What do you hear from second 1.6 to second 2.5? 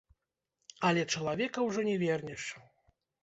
ўжо не вернеш.